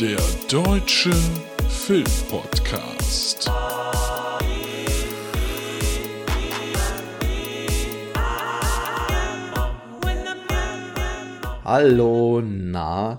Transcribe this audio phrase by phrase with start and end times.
[0.00, 0.16] Der
[0.48, 1.10] Deutsche
[1.68, 3.50] Filmpodcast.
[11.64, 13.18] Hallo, na,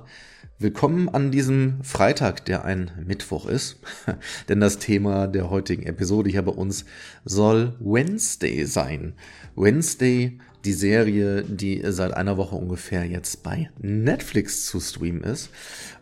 [0.61, 3.77] willkommen an diesem Freitag, der ein Mittwoch ist.
[4.49, 6.83] Denn das Thema der heutigen Episode hier bei uns
[7.23, 9.13] soll Wednesday sein.
[9.55, 15.49] Wednesday, die Serie, die seit einer Woche ungefähr jetzt bei Netflix zu streamen ist.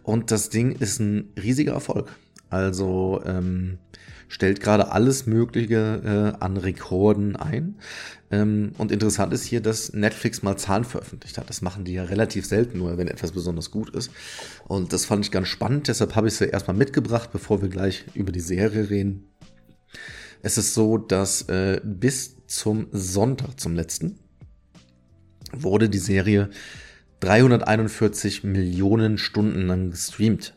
[0.02, 2.10] Und das Ding ist ein riesiger Erfolg.
[2.50, 3.78] Also ähm,
[4.28, 7.76] stellt gerade alles Mögliche äh, an Rekorden ein.
[8.30, 11.50] Ähm, und interessant ist hier, dass Netflix mal Zahlen veröffentlicht hat.
[11.50, 14.12] Das machen die ja relativ selten nur, wenn etwas besonders gut ist.
[14.66, 18.06] Und das fand ich ganz spannend, deshalb habe ich sie erstmal mitgebracht, bevor wir gleich
[18.14, 19.28] über die Serie reden.
[20.42, 24.20] Es ist so, dass äh, bis zum Sonntag, zum letzten,
[25.52, 26.50] wurde die Serie
[27.22, 30.56] 341 Millionen Stunden lang gestreamt.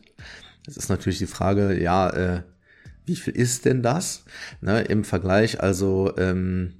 [0.65, 2.43] Das ist natürlich die Frage, ja, äh,
[3.05, 4.25] wie viel ist denn das?
[4.61, 6.73] Ne, Im Vergleich, also ähm,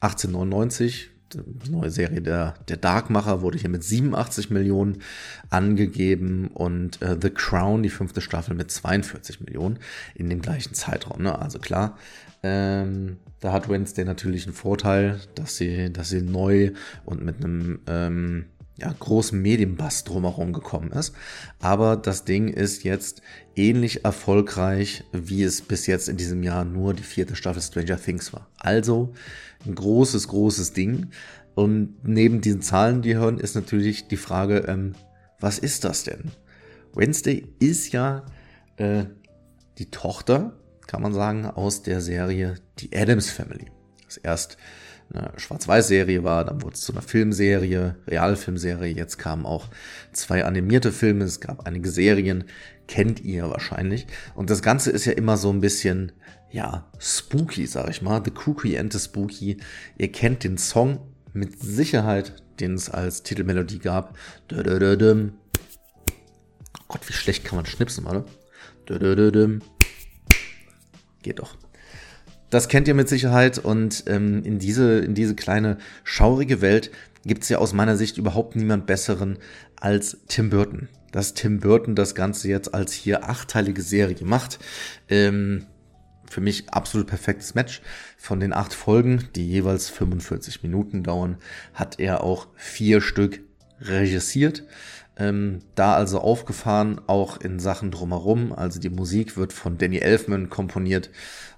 [0.00, 5.02] 1899, die neue Serie der, der Darkmacher wurde hier mit 87 Millionen
[5.50, 9.78] angegeben und äh, The Crown, die fünfte Staffel, mit 42 Millionen
[10.14, 11.22] in dem gleichen Zeitraum.
[11.22, 11.36] Ne?
[11.38, 11.98] Also klar,
[12.42, 16.72] ähm, da hat Wednesday natürlich einen Vorteil, dass sie, dass sie neu
[17.04, 18.46] und mit einem ähm,
[18.78, 21.14] ja, großen Medienbass drumherum gekommen ist.
[21.60, 23.22] Aber das Ding ist jetzt
[23.54, 28.32] ähnlich erfolgreich, wie es bis jetzt in diesem Jahr nur die vierte Staffel Stranger Things
[28.32, 28.48] war.
[28.58, 29.14] Also
[29.64, 31.10] ein großes, großes Ding.
[31.54, 34.94] Und neben diesen Zahlen, die hören, ist natürlich die Frage, ähm,
[35.40, 36.30] was ist das denn?
[36.94, 38.26] Wednesday ist ja
[38.76, 39.04] äh,
[39.78, 43.70] die Tochter, kann man sagen, aus der Serie Die Adams Family.
[44.04, 44.58] Das erst
[45.12, 49.68] eine Schwarz-Weiß-Serie war, dann wurde es zu einer Filmserie, Realfilmserie, jetzt kamen auch
[50.12, 52.44] zwei animierte Filme, es gab einige Serien,
[52.88, 54.06] kennt ihr wahrscheinlich.
[54.34, 56.12] Und das Ganze ist ja immer so ein bisschen,
[56.50, 59.58] ja, spooky, sag ich mal, The Cookie and the Spooky.
[59.98, 61.00] Ihr kennt den Song
[61.32, 64.16] mit Sicherheit, den es als Titelmelodie gab.
[66.88, 68.24] Gott, wie schlecht kann man schnipsen, oder?
[71.22, 71.56] Geht doch.
[72.50, 76.90] Das kennt ihr mit Sicherheit und ähm, in, diese, in diese kleine schaurige Welt
[77.24, 79.38] gibt es ja aus meiner Sicht überhaupt niemand besseren
[79.76, 80.88] als Tim Burton.
[81.10, 84.58] Dass Tim Burton das Ganze jetzt als hier achteilige Serie macht.
[85.08, 85.66] Ähm,
[86.28, 87.82] für mich absolut perfektes Match.
[88.16, 91.38] Von den acht Folgen, die jeweils 45 Minuten dauern,
[91.74, 93.40] hat er auch vier Stück
[93.80, 94.64] regissiert.
[95.18, 98.52] Ähm, da also aufgefahren, auch in Sachen drumherum.
[98.52, 101.10] Also die Musik wird von Danny Elfman komponiert,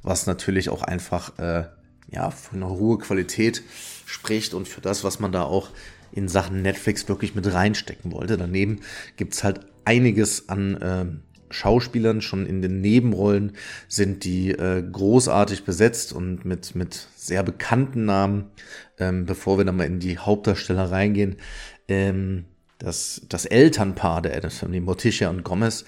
[0.02, 1.64] was natürlich auch einfach äh,
[2.10, 3.62] ja von einer hohen Qualität
[4.06, 5.70] spricht und für das, was man da auch
[6.12, 8.36] in Sachen Netflix wirklich mit reinstecken wollte.
[8.36, 8.80] Daneben
[9.16, 11.06] gibt's halt einiges an äh,
[11.50, 13.52] Schauspielern, schon in den Nebenrollen
[13.88, 18.50] sind die äh, großartig besetzt und mit, mit sehr bekannten Namen.
[18.98, 21.36] Ähm, bevor wir dann mal in die Hauptdarsteller reingehen,
[21.88, 22.44] ähm,
[22.78, 25.84] das, das Elternpaar der Adams Family, Morticia und Gomez,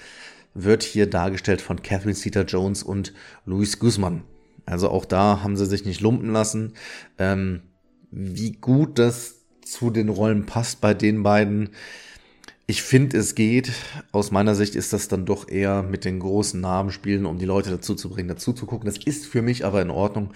[0.55, 3.13] wird hier dargestellt von Catherine Zeta-Jones und
[3.47, 4.23] Luis Guzman.
[4.67, 6.75] Also auch da haben sie sich nicht lumpen lassen.
[7.19, 7.63] Ähm,
[8.11, 11.71] wie gut das zu den Rollen passt bei den beiden,
[12.71, 13.73] ich finde, es geht.
[14.13, 17.45] Aus meiner Sicht ist das dann doch eher mit den großen Namen spielen, um die
[17.45, 18.87] Leute dazu zu bringen, dazu zu gucken.
[18.87, 20.31] Das ist für mich aber in Ordnung,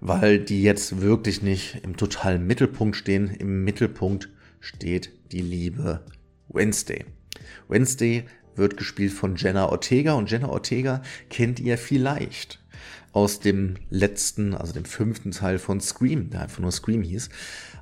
[0.00, 3.28] weil die jetzt wirklich nicht im totalen Mittelpunkt stehen.
[3.28, 4.28] Im Mittelpunkt
[4.64, 6.00] steht die liebe
[6.48, 7.04] Wednesday.
[7.68, 8.24] Wednesday
[8.56, 12.60] wird gespielt von Jenna Ortega und Jenna Ortega kennt ihr vielleicht
[13.12, 17.28] aus dem letzten, also dem fünften Teil von Scream, der einfach nur Scream hieß.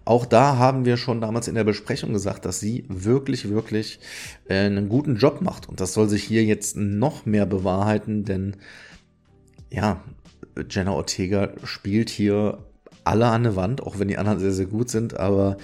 [0.04, 4.00] Auch da haben wir schon damals in der Besprechung gesagt, dass sie wirklich, wirklich
[4.49, 5.69] äh, einen guten Job macht.
[5.69, 8.56] Und das soll sich hier jetzt noch mehr bewahrheiten, denn
[9.70, 10.03] ja,
[10.69, 12.66] Jenna Ortega spielt hier
[13.04, 15.56] alle an der Wand, auch wenn die anderen sehr, sehr gut sind, aber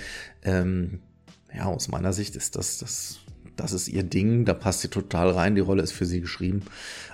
[0.44, 1.00] ähm,
[1.54, 3.18] ja, aus meiner Sicht ist das, das,
[3.56, 6.62] das ist ihr Ding, da passt sie total rein, die Rolle ist für sie geschrieben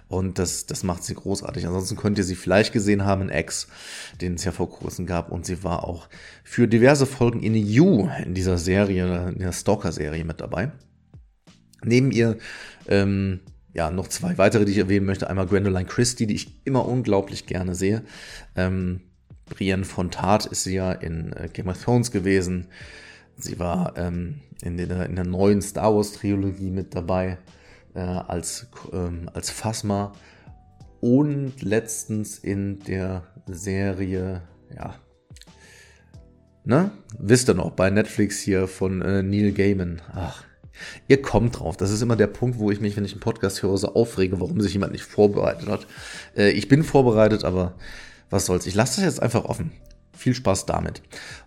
[0.08, 1.66] und das, das macht sie großartig.
[1.66, 3.68] Ansonsten könnt ihr sie vielleicht gesehen haben in X,
[4.20, 6.08] den es ja vor kurzem gab und sie war auch
[6.42, 10.72] für diverse Folgen in You in dieser Serie, in der Stalker-Serie mit dabei.
[11.82, 12.38] Neben ihr
[12.88, 13.40] ähm,
[13.74, 15.28] ja, noch zwei weitere, die ich erwähnen möchte.
[15.28, 18.02] Einmal Gwendoline Christie, die ich immer unglaublich gerne sehe.
[18.54, 19.00] Ähm,
[19.46, 22.68] Brienne von Tart ist sie ja in äh, Game of Thrones gewesen.
[23.36, 27.38] Sie war ähm, in, der, in der neuen Star Wars Trilogie mit dabei
[27.94, 30.12] äh, als, ähm, als Phasma
[31.00, 34.42] und letztens in der Serie,
[34.74, 34.94] ja,
[36.64, 36.90] ne?
[37.18, 40.00] Wisst ihr noch, bei Netflix hier von äh, Neil Gaiman.
[40.12, 40.44] Ach,
[41.08, 41.76] Ihr kommt drauf.
[41.76, 44.40] Das ist immer der Punkt, wo ich mich, wenn ich einen Podcast höre, so aufrege,
[44.40, 45.86] warum sich jemand nicht vorbereitet hat.
[46.36, 47.74] Äh, ich bin vorbereitet, aber
[48.30, 48.66] was soll's.
[48.66, 49.72] Ich lasse das jetzt einfach offen.
[50.16, 51.02] Viel Spaß damit.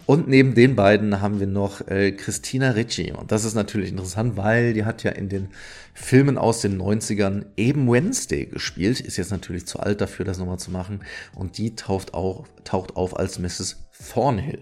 [0.06, 3.12] Und neben den beiden haben wir noch äh, Christina Ricci.
[3.12, 5.50] Und das ist natürlich interessant, weil die hat ja in den
[5.94, 9.00] Filmen aus den 90ern eben Wednesday gespielt.
[9.00, 11.02] Ist jetzt natürlich zu alt dafür, das nochmal zu machen.
[11.34, 13.88] Und die taucht, auch, taucht auf als Mrs.
[14.12, 14.60] Thornhill.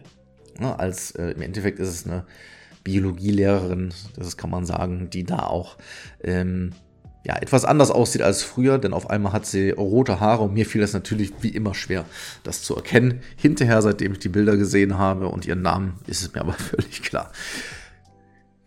[0.60, 2.26] Ja, als, äh, Im Endeffekt ist es eine
[2.86, 5.78] Biologielehrerin, das kann man sagen, die da auch
[6.24, 6.72] ähm,
[7.26, 10.66] ja, etwas anders aussieht als früher, denn auf einmal hat sie rote Haare und mir
[10.66, 12.06] fiel es natürlich wie immer schwer,
[12.44, 13.22] das zu erkennen.
[13.36, 17.02] Hinterher, seitdem ich die Bilder gesehen habe und ihren Namen, ist es mir aber völlig
[17.02, 17.32] klar.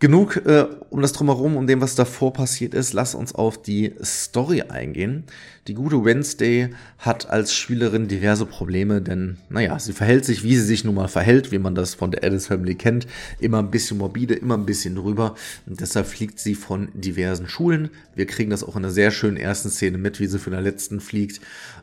[0.00, 2.92] Genug äh, um das drumherum, um dem, was davor passiert ist.
[2.92, 5.24] Lass uns auf die Story eingehen.
[5.66, 10.62] Die gute Wednesday hat als Spielerin diverse Probleme, denn, naja, sie verhält sich, wie sie
[10.62, 13.08] sich nun mal verhält, wie man das von der Addis Family kennt.
[13.40, 15.34] Immer ein bisschen morbide, immer ein bisschen drüber.
[15.66, 17.90] Und deshalb fliegt sie von diversen Schulen.
[18.14, 20.62] Wir kriegen das auch in einer sehr schönen ersten Szene mit, wie sie von der
[20.62, 21.40] letzten fliegt.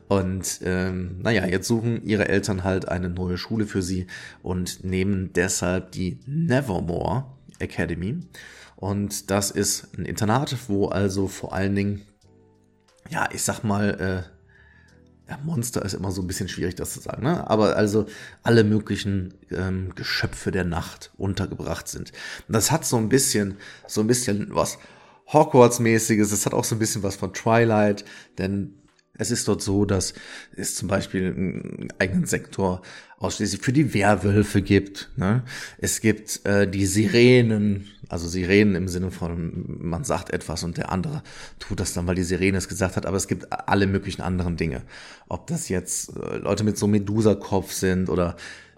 [0.08, 4.08] Und ähm, naja, jetzt suchen ihre Eltern halt eine neue Schule für sie
[4.42, 7.26] und nehmen deshalb die Nevermore
[7.60, 8.20] Academy.
[8.76, 12.02] Und das ist ein Internat, wo also vor allen Dingen,
[13.10, 14.36] ja, ich sag mal, äh,
[15.30, 17.50] ja, Monster ist immer so ein bisschen schwierig, das zu sagen, ne?
[17.50, 18.06] Aber also
[18.44, 22.12] alle möglichen ähm, Geschöpfe der Nacht untergebracht sind.
[22.48, 23.58] Und das hat so ein bisschen,
[23.88, 24.78] so ein bisschen was
[25.28, 26.32] Hogwarts-mäßiges.
[26.32, 28.06] Es hat auch so ein bisschen was von Twilight,
[28.38, 28.76] denn
[29.18, 30.14] es ist dort so, dass
[30.56, 32.82] es zum Beispiel einen eigenen Sektor
[33.18, 35.10] ausschließlich für die Werwölfe gibt.
[35.16, 35.44] Ne?
[35.78, 40.92] Es gibt äh, die Sirenen, also Sirenen im Sinne von, man sagt etwas und der
[40.92, 41.24] andere
[41.60, 44.58] tut das dann, weil die Sirene es gesagt hat, aber es gibt alle möglichen anderen
[44.58, 44.82] Dinge.
[45.30, 48.36] Ob das jetzt äh, Leute mit so Medusa-Kopf sind oder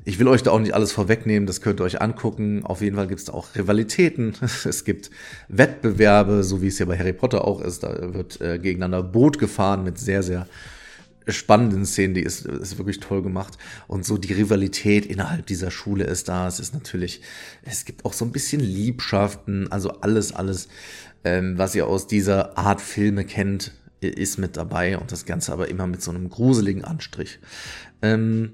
[0.07, 2.63] ich will euch da auch nicht alles vorwegnehmen, das könnt ihr euch angucken.
[2.63, 4.33] Auf jeden Fall gibt es auch Rivalitäten.
[4.63, 5.11] Es gibt
[5.49, 7.83] Wettbewerbe, so wie es ja bei Harry Potter auch ist.
[7.83, 10.47] Da wird äh, gegeneinander Boot gefahren mit sehr, sehr
[11.27, 12.13] spannenden Szenen.
[12.13, 13.57] Die ist, ist wirklich toll gemacht.
[13.87, 16.47] Und so die Rivalität innerhalb dieser Schule ist da.
[16.47, 17.21] Es ist natürlich,
[17.63, 19.69] es gibt auch so ein bisschen Liebschaften.
[19.73, 20.69] Also alles, alles,
[21.25, 24.97] ähm, was ihr aus dieser Art Filme kennt, ist mit dabei.
[24.97, 27.39] Und das Ganze aber immer mit so einem gruseligen Anstrich.
[28.01, 28.53] Ähm,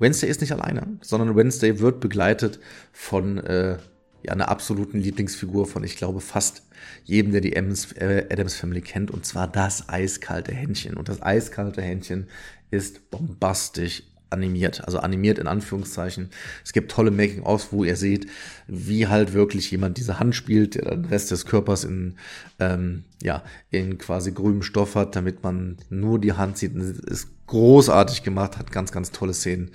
[0.00, 2.58] Wednesday ist nicht alleine, sondern Wednesday wird begleitet
[2.92, 3.78] von äh,
[4.22, 6.62] ja, einer absoluten Lieblingsfigur von, ich glaube, fast
[7.04, 10.96] jedem, der die Adams, äh, Adams Family kennt, und zwar das eiskalte Händchen.
[10.96, 12.28] Und das eiskalte Händchen
[12.70, 16.30] ist bombastisch animiert, also animiert in Anführungszeichen.
[16.64, 18.26] Es gibt tolle Making-ofs, wo ihr seht,
[18.66, 22.16] wie halt wirklich jemand diese Hand spielt, der den Rest des Körpers in,
[22.58, 26.74] ähm, ja, in quasi grünem Stoff hat, damit man nur die Hand sieht.
[26.74, 29.72] Ist großartig gemacht, hat ganz, ganz tolle Szenen.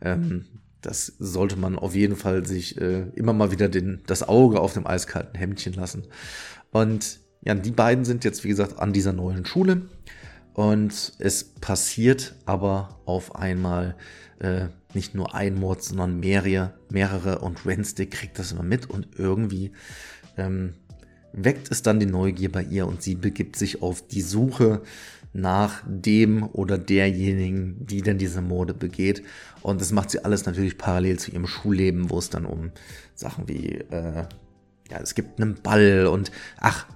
[0.00, 0.46] Ähm,
[0.80, 4.74] das sollte man auf jeden Fall sich äh, immer mal wieder den, das Auge auf
[4.74, 6.04] dem eiskalten Hemdchen lassen.
[6.70, 9.82] Und ja, die beiden sind jetzt, wie gesagt, an dieser neuen Schule.
[10.58, 13.94] Und es passiert aber auf einmal
[14.40, 19.06] äh, nicht nur ein Mord, sondern mehrere, mehrere und Wednesday kriegt das immer mit und
[19.16, 19.70] irgendwie
[20.36, 20.74] ähm,
[21.32, 24.82] weckt es dann die Neugier bei ihr und sie begibt sich auf die Suche
[25.32, 29.22] nach dem oder derjenigen, die denn diese Morde begeht.
[29.62, 32.72] Und das macht sie alles natürlich parallel zu ihrem Schulleben, wo es dann um
[33.14, 34.24] Sachen wie, äh,
[34.90, 36.88] ja, es gibt einen Ball und ach,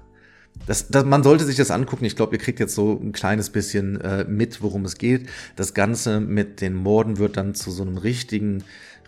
[0.66, 2.04] das, das, man sollte sich das angucken.
[2.04, 5.28] Ich glaube, ihr kriegt jetzt so ein kleines bisschen äh, mit, worum es geht.
[5.56, 8.62] Das Ganze mit den Morden wird dann zu so einem richtigen,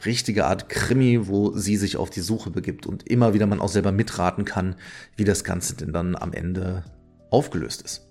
[0.05, 3.69] richtige Art Krimi, wo sie sich auf die Suche begibt und immer wieder man auch
[3.69, 4.77] selber mitraten kann,
[5.17, 6.85] wie das Ganze denn dann am Ende
[7.31, 8.07] aufgelöst ist.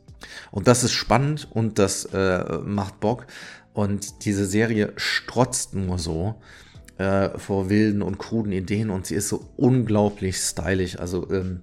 [0.51, 3.27] Und das ist spannend und das äh, macht Bock.
[3.73, 6.35] Und diese Serie strotzt nur so
[6.97, 10.99] äh, vor wilden und kruden Ideen und sie ist so unglaublich stylisch.
[10.99, 11.61] Also ähm,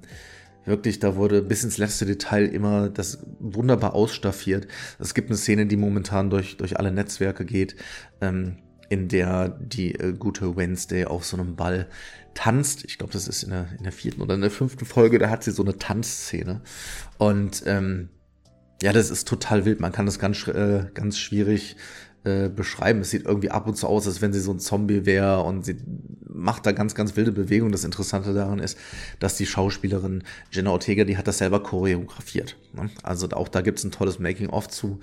[0.71, 4.69] Wirklich, da wurde bis ins letzte Detail immer das wunderbar ausstaffiert.
[5.01, 7.75] Es gibt eine Szene, die momentan durch, durch alle Netzwerke geht,
[8.21, 8.59] ähm,
[8.89, 11.89] in der die äh, gute Wednesday auf so einem Ball
[12.35, 12.85] tanzt.
[12.85, 15.29] Ich glaube, das ist in der, in der vierten oder in der fünften Folge, da
[15.29, 16.61] hat sie so eine Tanzszene.
[17.19, 18.11] Und ähm,
[18.81, 19.81] ja, das ist total wild.
[19.81, 21.77] Man kann das ganz, äh, ganz schwierig
[22.25, 23.01] äh, beschreiben.
[23.01, 25.65] Es sieht irgendwie ab und zu aus, als wenn sie so ein Zombie wäre und
[25.65, 25.77] sie
[26.29, 27.73] macht da ganz, ganz wilde Bewegungen.
[27.73, 28.79] Das Interessante daran ist,
[29.19, 32.57] dass die Schauspielerin Jenna Ortega, die hat das selber choreografiert.
[32.73, 32.91] Ne?
[33.03, 35.01] Also auch da gibt's ein tolles Making-of zu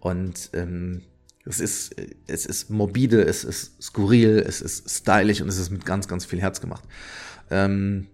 [0.00, 1.02] und ähm,
[1.44, 1.96] es ist,
[2.26, 6.26] es ist morbide, es ist skurril, es ist stylisch und es ist mit ganz, ganz
[6.26, 6.84] viel Herz gemacht.
[7.50, 8.08] Ähm,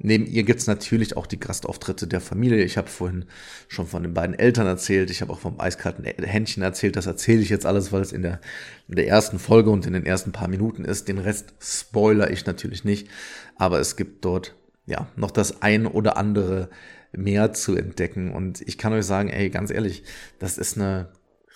[0.00, 2.62] Neben ihr gibt's natürlich auch die Gastauftritte der Familie.
[2.62, 3.24] Ich habe vorhin
[3.66, 5.10] schon von den beiden Eltern erzählt.
[5.10, 6.96] Ich habe auch vom eiskalten Händchen erzählt.
[6.96, 8.40] Das erzähle ich jetzt alles, weil es in der,
[8.88, 11.08] in der ersten Folge und in den ersten paar Minuten ist.
[11.08, 13.08] Den Rest spoiler ich natürlich nicht.
[13.56, 14.54] Aber es gibt dort
[14.86, 16.70] ja, noch das ein oder andere
[17.12, 18.32] mehr zu entdecken.
[18.32, 20.04] Und ich kann euch sagen, ey, ganz ehrlich,
[20.38, 21.08] das ist eine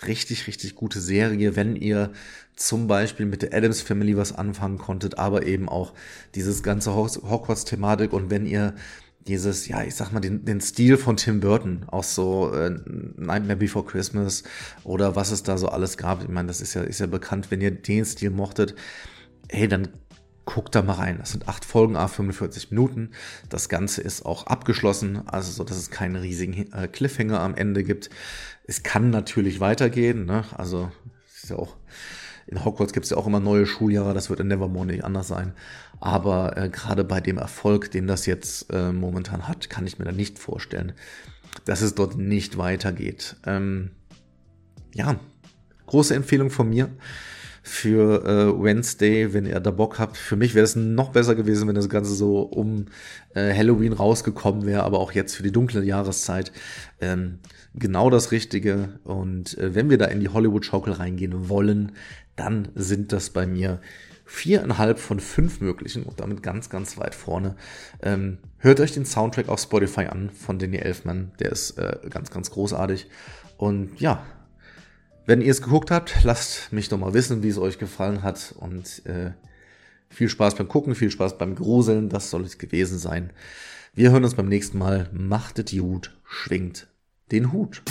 [0.06, 2.12] richtig, richtig gute Serie, wenn ihr
[2.56, 5.94] zum Beispiel mit der Adams Family was anfangen konntet, aber eben auch
[6.34, 8.74] dieses ganze Hogwarts-Thematik und wenn ihr
[9.26, 12.70] dieses, ja, ich sag mal, den, den Stil von Tim Burton, auch so äh,
[13.16, 14.42] Nightmare Before Christmas
[14.84, 16.22] oder was es da so alles gab.
[16.22, 18.74] Ich meine, das ist ja, ist ja bekannt, wenn ihr den Stil mochtet,
[19.48, 19.88] hey, dann
[20.52, 21.16] guckt da mal rein.
[21.18, 23.10] Das sind acht Folgen, a 45 Minuten.
[23.48, 27.84] Das Ganze ist auch abgeschlossen, also so, dass es keinen riesigen äh, Cliffhanger am Ende
[27.84, 28.10] gibt.
[28.64, 30.44] Es kann natürlich weitergehen, ne?
[30.56, 30.92] Also
[31.42, 31.76] ist ja auch
[32.46, 35.28] in Hogwarts gibt es ja auch immer neue Schuljahre, das wird in Nevermore nicht anders
[35.28, 35.54] sein.
[36.00, 40.04] Aber äh, gerade bei dem Erfolg, den das jetzt äh, momentan hat, kann ich mir
[40.04, 40.92] da nicht vorstellen,
[41.64, 43.36] dass es dort nicht weitergeht.
[43.46, 43.92] Ähm,
[44.92, 45.16] ja,
[45.86, 46.90] große Empfehlung von mir
[47.62, 50.16] für äh, Wednesday, wenn ihr da Bock habt.
[50.16, 52.86] Für mich wäre es noch besser gewesen, wenn das Ganze so um
[53.34, 56.52] äh, Halloween rausgekommen wäre, aber auch jetzt für die dunkle Jahreszeit
[57.00, 57.38] ähm,
[57.74, 58.98] genau das Richtige.
[59.04, 61.92] Und äh, wenn wir da in die Hollywood-Schaukel reingehen wollen,
[62.34, 63.80] dann sind das bei mir
[64.24, 67.54] viereinhalb von fünf möglichen und damit ganz, ganz weit vorne.
[68.02, 72.30] Ähm, hört euch den Soundtrack auf Spotify an von Danny Elfman, der ist äh, ganz,
[72.30, 73.08] ganz großartig.
[73.56, 74.24] Und ja,
[75.26, 78.54] wenn ihr es geguckt habt, lasst mich doch mal wissen, wie es euch gefallen hat.
[78.58, 79.32] Und äh,
[80.08, 82.08] viel Spaß beim Gucken, viel Spaß beim Gruseln.
[82.08, 83.30] Das soll es gewesen sein.
[83.94, 85.08] Wir hören uns beim nächsten Mal.
[85.12, 86.88] Machtet gut, schwingt
[87.30, 87.82] den Hut.